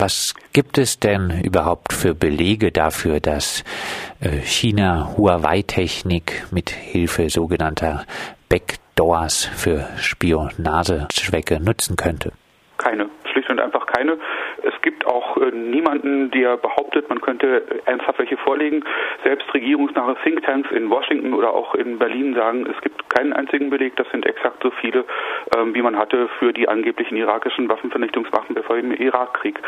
[0.00, 3.64] Was gibt es denn überhaupt für Belege dafür, dass
[4.20, 8.04] äh, China Huawei-Technik mit Hilfe sogenannter
[8.48, 12.30] Backdoors für Spionagezwecke nutzen könnte?
[12.76, 14.16] Keine, schlicht und einfach keine.
[14.68, 18.84] Es gibt auch äh, niemanden, der behauptet, man könnte ernsthaft welche vorlegen.
[19.24, 23.96] Selbst regierungsnahe Thinktanks in Washington oder auch in Berlin sagen, es gibt keinen einzigen Beleg.
[23.96, 25.04] Das sind exakt so viele,
[25.56, 29.58] ähm, wie man hatte für die angeblichen irakischen Waffenvernichtungswaffen bevor im Irakkrieg.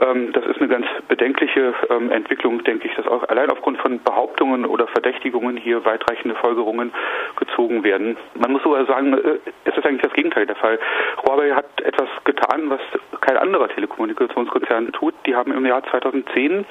[0.00, 4.02] Ähm, das ist eine ganz bedenkliche ähm, Entwicklung, denke ich, dass auch allein aufgrund von
[4.02, 6.92] Behauptungen oder Verdächtigungen hier weitreichende Folgerungen
[7.36, 8.16] gezogen werden.
[8.34, 10.78] Man muss sogar sagen, äh, es ist eigentlich das Gegenteil der Fall.
[11.26, 12.80] Huawei hat etwas getan, was
[13.20, 13.68] kein anderer
[14.34, 15.14] Telekommunikationskonzern tut.
[15.26, 16.64] Die haben im Jahr 2010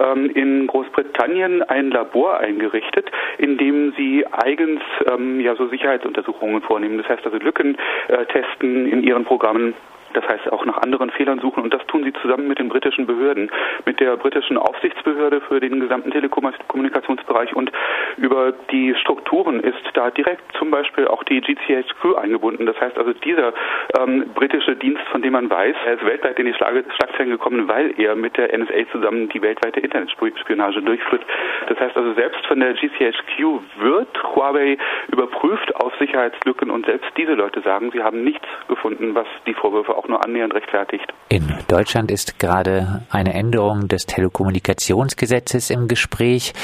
[0.00, 6.98] ähm, in Großbritannien ein Labor eingerichtet, in dem sie eigens ähm, ja so Sicherheitsuntersuchungen vornehmen.
[6.98, 7.76] Das heißt also Lücken
[8.08, 9.74] äh, testen in ihren Programmen
[10.16, 13.06] das heißt auch nach anderen Fehlern suchen und das tun sie zusammen mit den britischen
[13.06, 13.50] Behörden,
[13.84, 17.70] mit der britischen Aufsichtsbehörde für den gesamten Telekommunikationsbereich und
[18.16, 22.66] über die Strukturen ist da direkt zum Beispiel auch die GCHQ eingebunden.
[22.66, 23.52] Das heißt also dieser
[23.98, 27.92] ähm, britische Dienst, von dem man weiß, er ist weltweit in die Schlagzeilen gekommen, weil
[28.00, 31.22] er mit der NSA zusammen die weltweite Internetspionage durchführt.
[31.68, 35.75] Das heißt also selbst von der GCHQ wird Huawei überprüft
[36.16, 40.24] Sicherheitslücken und selbst diese Leute sagen, sie haben nichts gefunden, was die Vorwürfe auch nur
[40.24, 41.04] annähernd rechtfertigt.
[41.28, 46.54] In Deutschland ist gerade eine Änderung des Telekommunikationsgesetzes im Gespräch.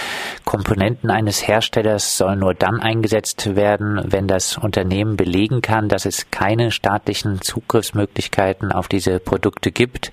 [0.45, 6.31] Komponenten eines Herstellers sollen nur dann eingesetzt werden, wenn das Unternehmen belegen kann, dass es
[6.31, 10.11] keine staatlichen Zugriffsmöglichkeiten auf diese Produkte gibt.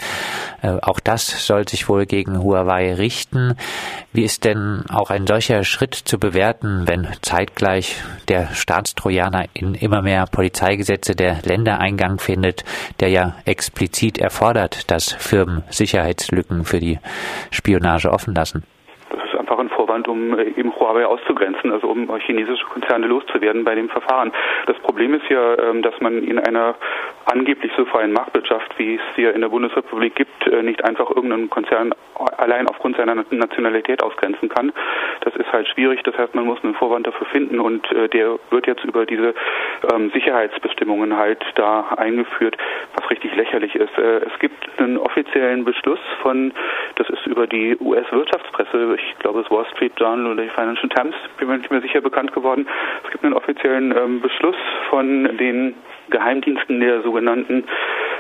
[0.62, 3.56] Äh, auch das soll sich wohl gegen Huawei richten.
[4.12, 10.02] Wie ist denn auch ein solcher Schritt zu bewerten, wenn zeitgleich der Staatstrojaner in immer
[10.02, 12.64] mehr Polizeigesetze der Länder Eingang findet,
[13.00, 17.00] der ja explizit erfordert, dass Firmen Sicherheitslücken für die
[17.52, 18.64] Spionage offen lassen?
[19.50, 23.90] einfach ein Vorwand, um äh, eben Huawei auszugrenzen, also um chinesische Konzerne loszuwerden bei dem
[23.90, 24.32] Verfahren.
[24.66, 26.76] Das Problem ist ja, ähm, dass man in einer
[27.26, 31.50] angeblich so freien Marktwirtschaft, wie es hier in der Bundesrepublik gibt, äh, nicht einfach irgendeinen
[31.50, 31.94] Konzern
[32.38, 34.74] allein aufgrund seiner Nationalität ausgrenzen kann.
[35.22, 36.02] Das ist halt schwierig.
[36.04, 39.34] Das heißt, man muss einen Vorwand dafür finden und äh, der wird jetzt über diese
[39.94, 42.58] ähm, Sicherheitsbestimmungen halt da eingeführt,
[42.96, 43.98] was richtig lächerlich ist.
[43.98, 46.54] es gibt einen offiziellen Beschluss von,
[46.96, 51.16] das ist über die US-Wirtschaftspresse, ich glaube das Wall Street Journal oder die Financial Times,
[51.38, 52.68] bin mir nicht mehr sicher bekannt geworden.
[53.04, 54.56] Es gibt einen offiziellen ähm, Beschluss
[54.90, 55.76] von den
[56.10, 57.64] Geheimdiensten der sogenannten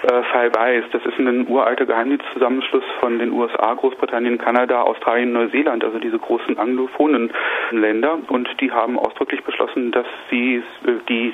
[0.03, 0.85] äh, Five Eyes.
[0.91, 6.57] Das ist ein uralter Geheimdienstzusammenschluss von den USA, Großbritannien, Kanada, Australien, Neuseeland, also diese großen
[6.57, 7.31] anglophonen
[7.71, 8.17] Länder.
[8.27, 11.33] Und die haben ausdrücklich beschlossen, dass sie äh, die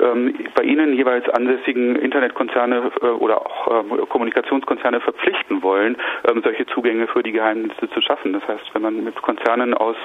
[0.00, 5.96] ähm, bei ihnen jeweils ansässigen Internetkonzerne äh, oder auch ähm, Kommunikationskonzerne verpflichten wollen,
[6.28, 8.32] ähm, solche Zugänge für die Geheimdienste zu schaffen.
[8.32, 9.96] Das heißt, wenn man mit Konzernen aus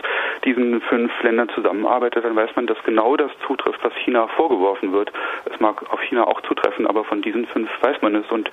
[0.46, 5.12] diesen fünf Ländern zusammenarbeitet, dann weiß man, dass genau das zutrifft, was China vorgeworfen wird.
[5.46, 8.30] Es mag auf China auch zutreffen, aber von diesen fünf weiß man es.
[8.32, 8.50] Und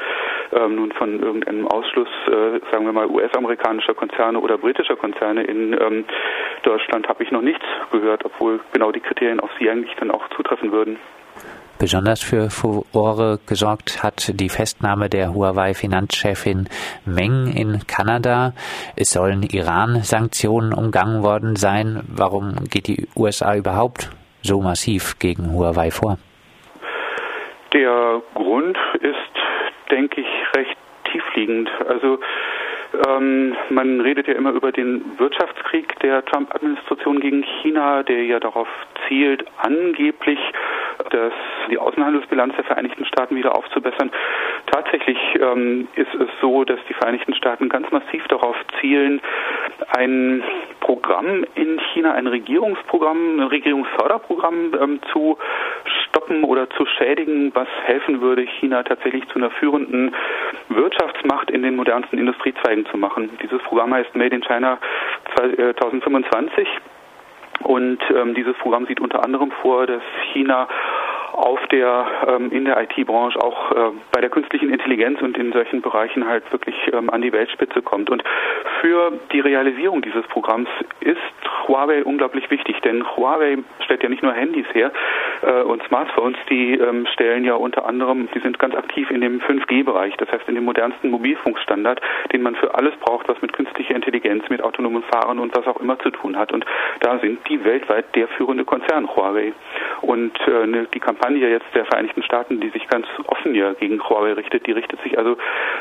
[0.52, 5.72] ähm, nun von irgendeinem Ausschluss, äh, sagen wir mal, US-amerikanischer Konzerne oder britischer Konzerne in
[5.72, 6.04] ähm,
[6.62, 10.28] Deutschland habe ich noch nichts gehört, obwohl genau die Kriterien auf sie eigentlich dann auch
[10.30, 10.98] zutreffen würden.
[11.78, 16.70] Besonders für Furore gesorgt hat die Festnahme der Huawei-Finanzchefin
[17.04, 18.54] Meng in Kanada.
[18.96, 22.02] Es sollen Iran-Sanktionen umgangen worden sein.
[22.08, 24.10] Warum geht die USA überhaupt
[24.42, 26.16] so massiv gegen Huawei vor?
[27.74, 30.78] Der Grund ist, denke ich, recht
[31.12, 31.68] tiefliegend.
[31.90, 32.18] Also
[33.06, 38.68] ähm, man redet ja immer über den Wirtschaftskrieg der Trump-Administration gegen China, der ja darauf
[39.08, 40.38] zielt, angeblich
[41.10, 41.32] das,
[41.70, 44.10] die Außenhandelsbilanz der Vereinigten Staaten wieder aufzubessern.
[44.66, 49.20] Tatsächlich ähm, ist es so, dass die Vereinigten Staaten ganz massiv darauf zielen,
[49.96, 50.42] ein
[50.80, 55.38] Programm in China, ein Regierungsprogramm, ein Regierungsförderprogramm ähm, zu
[56.08, 60.14] stoppen oder zu schädigen, was helfen würde, China tatsächlich zu einer führenden
[60.68, 63.30] Wirtschaftsmacht in den modernsten Industriezweigen zu machen.
[63.42, 64.78] Dieses Programm heißt Made in China
[65.36, 66.68] 2025
[67.62, 70.68] und ähm, dieses Programm sieht unter anderem vor, dass China
[71.32, 75.82] auf der ähm, in der IT-Branche auch äh, bei der künstlichen Intelligenz und in solchen
[75.82, 78.08] Bereichen halt wirklich ähm, an die Weltspitze kommt.
[78.08, 78.24] Und
[78.80, 80.68] für die Realisierung dieses Programms
[81.00, 81.18] ist
[81.68, 84.92] Huawei unglaublich wichtig, denn Huawei stellt ja nicht nur Handys her,
[85.46, 89.40] äh, und Smartphones, die ähm, stellen ja unter anderem, die sind ganz aktiv in dem
[89.40, 92.00] 5G-Bereich, das heißt in dem modernsten Mobilfunkstandard,
[92.32, 95.80] den man für alles braucht, was mit künstlicher Intelligenz, mit autonomem Fahren und was auch
[95.80, 96.52] immer zu tun hat.
[96.52, 96.66] Und
[97.00, 99.52] da sind die weltweit der führende Konzern Huawei.
[100.02, 104.02] Und äh, ne, die Kampagne jetzt der Vereinigten Staaten, die sich ganz offen ja gegen
[104.02, 105.36] Huawei richtet, die richtet sich also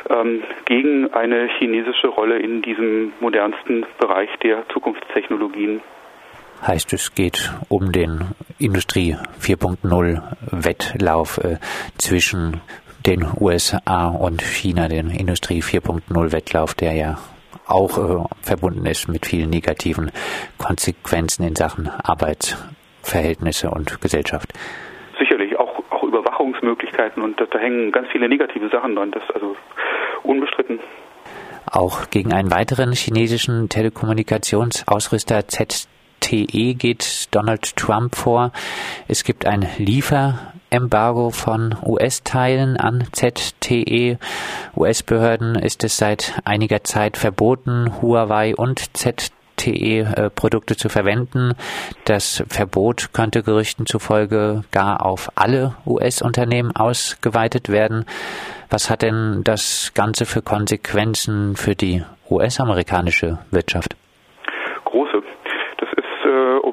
[0.09, 5.81] ähm, gegen eine chinesische Rolle in diesem modernsten Bereich der Zukunftstechnologien.
[6.65, 10.21] Heißt, es geht um den Industrie 4.0
[10.51, 11.57] Wettlauf äh,
[11.97, 12.61] zwischen
[13.05, 17.17] den USA und China, den Industrie 4.0 Wettlauf, der ja
[17.67, 20.11] auch äh, verbunden ist mit vielen negativen
[20.57, 24.53] Konsequenzen in Sachen Arbeitsverhältnisse und Gesellschaft.
[25.19, 29.35] Sicherlich, auch, auch Überwachungsmöglichkeiten und da, da hängen ganz viele negative Sachen dran, das ist
[29.35, 29.55] also
[30.23, 30.79] unbestritten.
[31.71, 35.94] Auch gegen einen weiteren chinesischen Telekommunikationsausrüster ZTE
[36.30, 38.51] geht Donald Trump vor.
[39.07, 44.18] Es gibt ein Lieferembargo von US-Teilen an ZTE.
[44.75, 51.54] US-Behörden ist es seit einiger Zeit verboten, Huawei und ZTE LTE-Produkte zu verwenden.
[52.06, 58.06] Das Verbot könnte Gerüchten zufolge gar auf alle US-Unternehmen ausgeweitet werden.
[58.69, 63.95] Was hat denn das Ganze für Konsequenzen für die US-amerikanische Wirtschaft?
[64.86, 65.22] Große äh,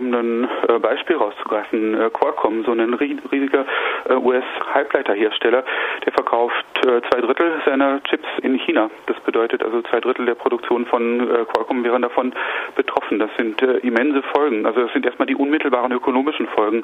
[0.03, 3.65] um ein äh, Beispiel rauszugreifen, äh, Qualcomm, so ein riesiger
[4.09, 5.65] äh, US-Halbleiterhersteller,
[6.05, 8.91] der verkauft zwei Drittel seiner Chips in China.
[9.07, 12.33] Das bedeutet also zwei Drittel der Produktion von Qualcomm wären davon
[12.75, 13.21] betroffen.
[13.21, 14.67] Das sind immense Folgen.
[14.67, 16.83] Also das sind erstmal die unmittelbaren ökonomischen Folgen.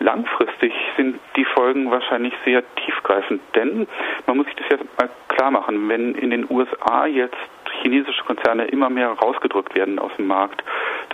[0.00, 3.86] Langfristig sind die Folgen wahrscheinlich sehr tiefgreifend, denn
[4.26, 7.36] man muss sich das jetzt mal klar machen, wenn in den USA jetzt
[7.82, 10.62] chinesische Konzerne immer mehr rausgedrückt werden aus dem Markt.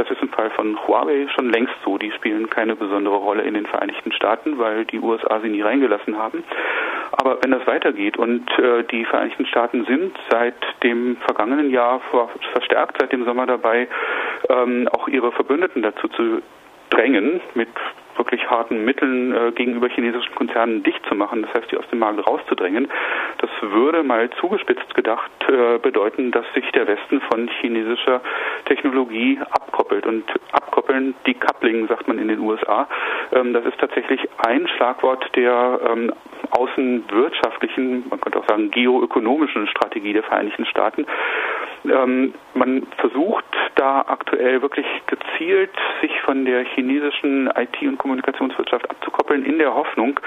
[0.01, 1.99] Das ist im Fall von Huawei schon längst so.
[1.99, 6.17] Die spielen keine besondere Rolle in den Vereinigten Staaten, weil die USA sie nie reingelassen
[6.17, 6.43] haben.
[7.13, 12.01] Aber wenn das weitergeht und äh, die Vereinigten Staaten sind seit dem vergangenen Jahr
[12.55, 13.89] verstärkt seit dem Sommer dabei,
[14.49, 16.41] ähm, auch ihre Verbündeten dazu zu
[16.89, 17.69] drängen, mit
[18.17, 21.99] wirklich harten Mitteln äh, gegenüber chinesischen Konzernen dicht zu machen, das heißt, die aus dem
[21.99, 22.89] Markt rauszudrängen.
[23.63, 28.21] Würde mal zugespitzt gedacht äh, bedeuten, dass sich der Westen von chinesischer
[28.67, 30.07] Technologie abkoppelt.
[30.07, 32.89] Und abkoppeln, decoupling sagt man in den USA,
[33.33, 36.13] ähm, das ist tatsächlich ein Schlagwort der ähm,
[36.51, 41.07] außenwirtschaftlichen, man könnte auch sagen geoökonomischen Strategie der Vereinigten Staaten.
[41.85, 43.45] Ähm, man versucht
[43.77, 45.71] da aktuell wirklich gezielt,
[46.03, 50.21] sich von der chinesischen IT- und Kommunikationswirtschaft abzukoppeln, in der Hoffnung,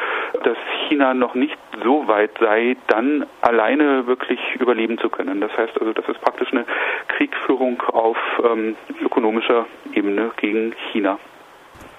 [0.43, 0.57] dass
[0.87, 5.41] China noch nicht so weit sei, dann alleine wirklich überleben zu können.
[5.41, 6.65] Das heißt also, das ist praktisch eine
[7.09, 11.19] Kriegführung auf ähm, ökonomischer Ebene gegen China.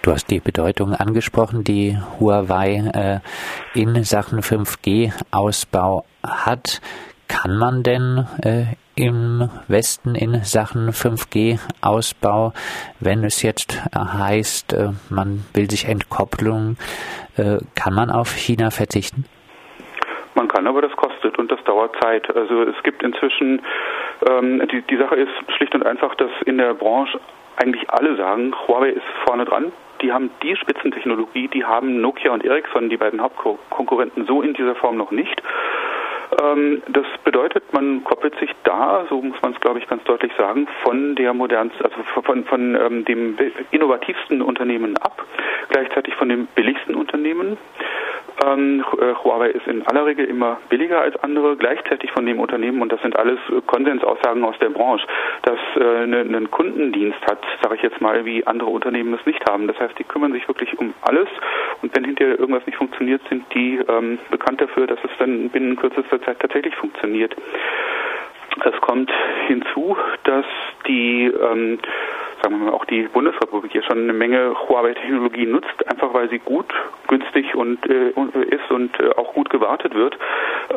[0.02, 3.22] Du hast die Bedeutung angesprochen, die Huawei
[3.74, 6.82] äh, in Sachen 5G-Ausbau hat.
[7.26, 8.64] Kann man denn äh,
[8.96, 12.52] im Westen in Sachen 5G-Ausbau,
[13.00, 16.76] wenn es jetzt heißt, äh, man will sich Entkopplung,
[17.36, 19.24] äh, kann man auf China verzichten?
[20.34, 22.34] Man kann, aber das kostet und das dauert Zeit.
[22.34, 23.62] Also es gibt inzwischen,
[24.28, 27.20] ähm, die, die Sache ist schlicht und einfach, dass in der Branche
[27.56, 32.44] eigentlich alle sagen, Huawei ist vorne dran, die haben die Spitzentechnologie, die haben Nokia und
[32.44, 35.40] Ericsson, die beiden Hauptkonkurrenten, so in dieser Form noch nicht.
[36.40, 40.32] Ähm, das bedeutet, man koppelt sich da, so muss man es glaube ich ganz deutlich
[40.36, 43.36] sagen, von der modernsten, also von, von ähm, dem
[43.70, 45.24] innovativsten Unternehmen ab,
[45.68, 47.56] gleichzeitig von dem billigsten Unternehmen.
[48.44, 52.82] Ähm, äh, Huawei ist in aller Regel immer billiger als andere, gleichzeitig von dem Unternehmen,
[52.82, 55.06] und das sind alles Konsensaussagen aus der Branche,
[55.42, 59.44] dass äh, einen ne Kundendienst hat, sage ich jetzt mal, wie andere Unternehmen es nicht
[59.48, 59.68] haben.
[59.68, 61.28] Das heißt, die kümmern sich wirklich um alles
[61.82, 65.76] und wenn hinterher irgendwas nicht funktioniert, sind die ähm, bekannt dafür, dass es dann binnen
[65.76, 67.34] kürzester Zeit tatsächlich funktioniert.
[68.64, 69.10] Es kommt
[69.48, 70.46] hinzu, dass
[70.86, 71.78] die ähm,
[72.44, 76.38] sagen wir mal, auch die Bundesrepublik hier schon eine Menge Huawei-Technologie nutzt, einfach weil sie
[76.38, 76.66] gut,
[77.08, 80.18] günstig und äh, ist und äh, auch gut gewartet wird,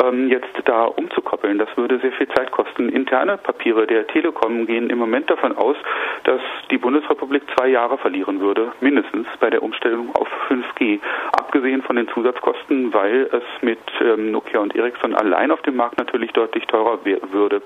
[0.01, 1.57] ähm, jetzt da umzukoppeln.
[1.57, 2.87] Das würde sehr viel Zeit kosten.
[2.87, 5.75] Interne Papiere der Telekom gehen im Moment davon aus,
[6.23, 6.39] dass
[6.71, 10.99] die Bundesrepublik zwei Jahre verlieren würde, mindestens bei der Umstellung auf 5G.
[11.37, 15.97] Abgesehen von den Zusatzkosten, weil es mit ähm, Nokia und Ericsson allein auf dem Markt
[15.97, 17.61] natürlich deutlich teurer würde.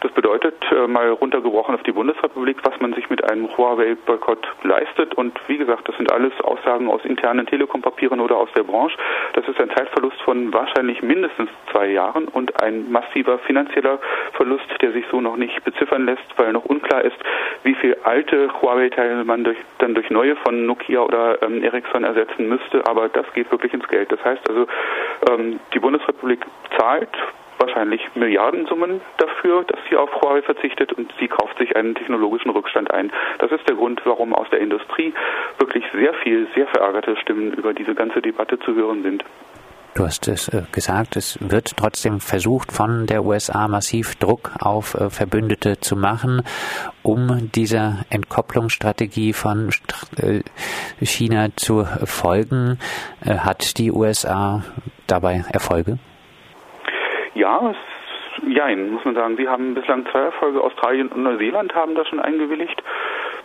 [0.00, 5.14] Das bedeutet, äh, mal runtergebrochen auf die Bundesrepublik, was man sich mit einem Huawei-Boykott leistet.
[5.14, 8.96] Und wie gesagt, das sind alles Aussagen aus internen Telekom-Papieren oder aus der Branche.
[9.32, 13.98] Das ist ein Zeitverlust von wahrscheinlich mindestens zwei Jahren und ein massiver finanzieller
[14.34, 17.16] Verlust, der sich so noch nicht beziffern lässt, weil noch unklar ist,
[17.64, 22.48] wie viel alte Huawei-Teile man durch, dann durch neue von Nokia oder ähm, Ericsson ersetzen
[22.48, 22.86] müsste.
[22.86, 24.12] Aber das geht wirklich ins Geld.
[24.12, 24.66] Das heißt also,
[25.28, 26.46] ähm, die Bundesrepublik
[26.78, 27.10] zahlt
[27.58, 32.90] wahrscheinlich Milliardensummen dafür, dass sie auf Huawei verzichtet und sie kauft sich einen technologischen Rückstand
[32.90, 33.12] ein.
[33.38, 35.12] Das ist der Grund, warum aus der Industrie
[35.58, 39.24] wirklich sehr viel, sehr verärgerte Stimmen über diese ganze Debatte zu hören sind.
[39.98, 44.94] Du hast es äh, gesagt, es wird trotzdem versucht, von der USA massiv Druck auf
[44.94, 46.42] äh, Verbündete zu machen,
[47.02, 49.70] um dieser Entkopplungsstrategie von
[50.16, 50.42] äh,
[51.00, 52.78] China zu folgen.
[53.24, 54.62] Hat die USA
[55.08, 55.98] dabei Erfolge?
[57.38, 57.72] Ja,
[58.46, 59.36] Jein, muss man sagen.
[59.36, 60.62] Sie haben bislang zwei Erfolge.
[60.62, 62.82] Australien und Neuseeland haben da schon eingewilligt.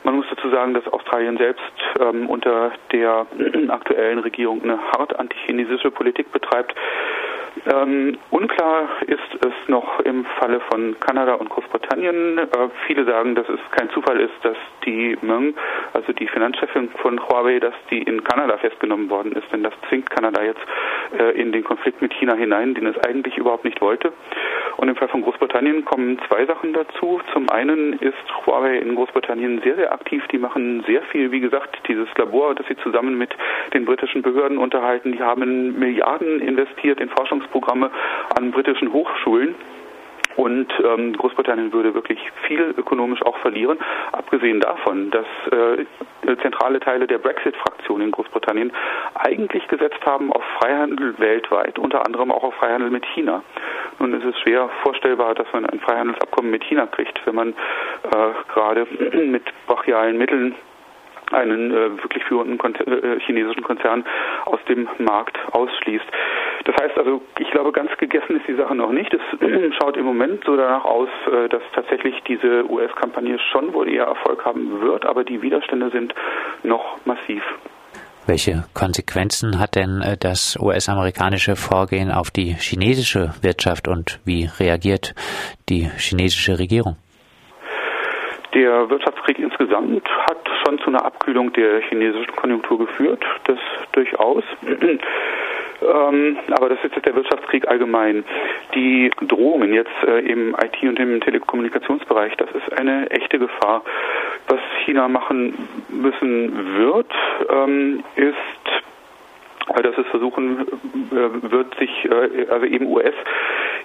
[0.03, 1.63] Man muss dazu sagen, dass Australien selbst
[1.99, 3.25] ähm, unter der
[3.69, 6.75] aktuellen Regierung eine hart antichinesische Politik betreibt.
[7.65, 12.39] Ähm, unklar ist es noch im Falle von Kanada und Großbritannien.
[12.39, 12.47] Äh,
[12.87, 15.53] viele sagen, dass es kein Zufall ist, dass die Meng,
[15.93, 20.09] also die Finanzchefin von Huawei, dass die in Kanada festgenommen worden ist, denn das zwingt
[20.09, 20.61] Kanada jetzt
[21.17, 24.11] äh, in den Konflikt mit China hinein, den es eigentlich überhaupt nicht wollte.
[24.77, 27.21] Und im Fall von Großbritannien kommen zwei Sachen dazu.
[27.31, 30.23] Zum einen ist Huawei in Großbritannien sehr, sehr aktiv.
[30.31, 33.29] Die machen sehr viel, wie gesagt, dieses Labor, das sie zusammen mit
[33.73, 35.11] den britischen Behörden unterhalten.
[35.11, 37.09] Die haben Milliarden investiert in
[37.43, 37.91] Forschungsprogramme
[38.35, 39.55] an britischen Hochschulen.
[40.35, 43.77] Und ähm, Großbritannien würde wirklich viel ökonomisch auch verlieren,
[44.13, 45.85] abgesehen davon, dass äh,
[46.41, 48.71] zentrale Teile der Brexit-Fraktion in Großbritannien
[49.13, 53.43] eigentlich gesetzt haben auf Freihandel weltweit, unter anderem auch auf Freihandel mit China.
[53.99, 58.51] Nun ist es schwer vorstellbar, dass man ein Freihandelsabkommen mit China kriegt, wenn man äh,
[58.51, 60.55] gerade mit brachialen Mitteln
[61.33, 64.05] einen äh, wirklich führenden Konzer äh, chinesischen Konzern
[64.45, 66.05] aus dem Markt ausschließt.
[66.65, 69.13] Das heißt also, ich glaube, ganz gegessen ist die Sache noch nicht.
[69.13, 69.21] Es
[69.81, 74.45] schaut im Moment so danach aus, äh, dass tatsächlich diese US-Kampagne schon wohl eher Erfolg
[74.45, 76.13] haben wird, aber die Widerstände sind
[76.63, 77.43] noch massiv.
[78.25, 85.13] Welche Konsequenzen hat denn äh, das US-amerikanische Vorgehen auf die chinesische Wirtschaft und wie reagiert
[85.67, 86.95] die chinesische Regierung?
[88.53, 93.57] Der Wirtschaftskrieg insgesamt hat schon zu einer Abkühlung der chinesischen Konjunktur geführt, das
[93.91, 94.43] durchaus.
[95.83, 98.23] Ähm, aber das ist jetzt der Wirtschaftskrieg allgemein.
[98.75, 103.83] Die Drohungen jetzt äh, im IT- und im Telekommunikationsbereich, das ist eine echte Gefahr.
[104.47, 107.11] Was China machen müssen wird,
[107.49, 108.35] ähm, ist
[109.81, 110.65] dass es versuchen
[111.11, 112.87] äh, wird, sich, äh, also eben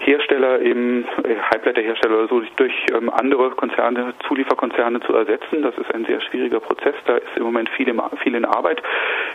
[0.09, 5.63] US-Hersteller, eben äh, Halbleiterhersteller oder so, durch ähm, andere Konzerne, Zulieferkonzerne zu ersetzen.
[5.63, 6.95] Das ist ein sehr schwieriger Prozess.
[7.07, 8.83] Da ist im Moment viel, viel in Arbeit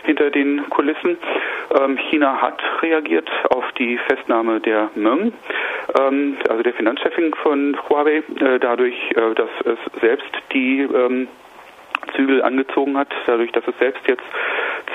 [0.04, 1.16] hinter den Kulissen.
[1.78, 5.32] Ähm, China hat reagiert auf die Festnahme der Meng,
[5.98, 8.22] ähm, also der Finanzchefin von Huawei,
[8.60, 10.88] dadurch, dass es selbst die
[12.16, 14.22] Zügel angezogen hat, dadurch, dass es selbst jetzt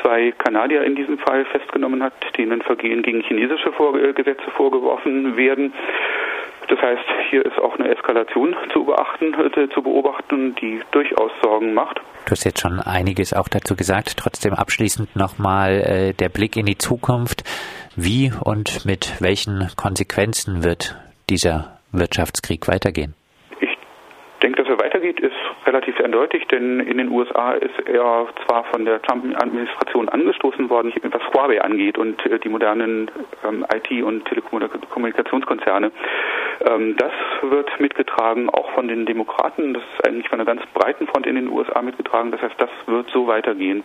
[0.02, 3.72] zwei Kanadier in diesem Fall festgenommen hat, denen Vergehen gegen chinesische
[4.14, 5.74] Gesetze vorgeworfen werden.
[6.70, 11.74] Das heißt, hier ist auch eine Eskalation zu beachten, äh, zu beobachten, die durchaus Sorgen
[11.74, 12.00] macht.
[12.26, 14.18] Du hast jetzt schon einiges auch dazu gesagt.
[14.18, 17.44] Trotzdem abschließend nochmal äh, der Blick in die Zukunft.
[17.96, 20.96] Wie und mit welchen Konsequenzen wird
[21.28, 23.16] dieser Wirtschaftskrieg weitergehen?
[24.40, 28.86] Denke, dass er weitergeht, ist relativ eindeutig, denn in den USA ist er zwar von
[28.86, 33.12] der Trump-Administration angestoßen worden, was Huawei angeht und äh, die modernen
[33.48, 35.92] ähm, IT- und Telekommunikationskonzerne.
[36.68, 37.12] Ähm, das
[37.42, 39.74] wird mitgetragen, auch von den Demokraten.
[39.74, 42.32] Das ist eigentlich von einer ganz breiten Front in den USA mitgetragen.
[42.32, 43.84] Das heißt, das wird so weitergehen.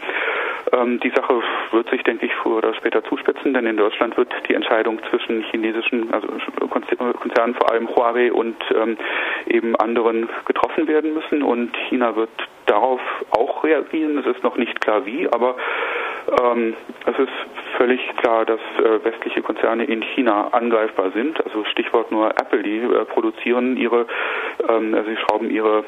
[0.73, 4.33] Ähm, die Sache wird sich, denke ich, früher oder später zuspitzen, denn in Deutschland wird
[4.49, 6.29] die Entscheidung zwischen chinesischen, also
[6.69, 8.97] Konzernen, vor allem Huawei und ähm,
[9.47, 12.31] eben anderen getroffen werden müssen und China wird
[12.67, 13.01] darauf
[13.31, 14.19] auch reagieren.
[14.19, 15.57] Es ist noch nicht klar wie, aber
[16.43, 16.75] ähm,
[17.07, 17.33] es ist
[17.77, 21.45] völlig klar, dass äh, westliche Konzerne in China angreifbar sind.
[21.45, 24.07] Also Stichwort nur Apple, die äh, produzieren ihre,
[24.69, 25.85] ähm, also sie schrauben ihre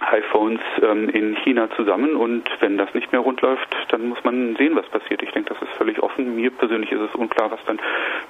[0.00, 4.56] iPhones ähm, in China zusammen und wenn das nicht mehr rund läuft, dann muss man
[4.56, 5.22] sehen, was passiert.
[5.22, 6.36] Ich denke, das ist völlig offen.
[6.36, 7.78] Mir persönlich ist es unklar, was dann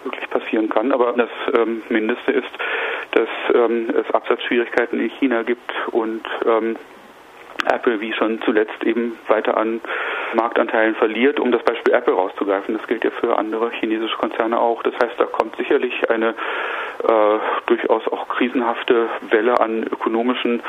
[0.03, 0.91] wirklich passieren kann.
[0.91, 2.51] Aber das ähm, Mindeste ist,
[3.13, 6.77] dass ähm, es Absatzschwierigkeiten in China gibt und ähm,
[7.67, 9.81] Apple wie schon zuletzt eben weiter an
[10.35, 12.77] Marktanteilen verliert, um das Beispiel Apple rauszugreifen.
[12.77, 14.83] Das gilt ja für andere chinesische Konzerne auch.
[14.83, 20.63] Das heißt, da kommt sicherlich eine äh, durchaus auch krisenhafte Welle an ökonomischen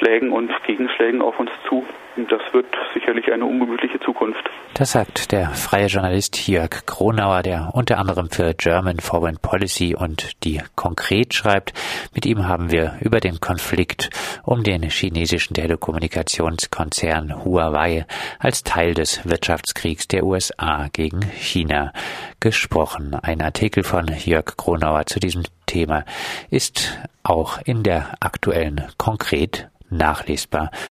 [0.00, 1.84] Schlägen und Gegenschlägen auf uns zu.
[2.16, 4.42] Das wird sicherlich eine ungemütliche Zukunft.
[4.74, 10.42] Das sagt der freie Journalist Jörg Kronauer, der unter anderem für German Foreign Policy und
[10.44, 11.72] die konkret schreibt.
[12.14, 14.10] Mit ihm haben wir über den Konflikt
[14.42, 18.06] um den chinesischen Telekommunikationskonzern Huawei
[18.38, 21.92] als Teil des Wirtschaftskriegs der USA gegen China
[22.40, 23.14] gesprochen.
[23.22, 26.04] Ein Artikel von Jörg Kronauer zu diesem Thema
[26.50, 30.70] ist auch in der aktuellen konkret nachlesbar.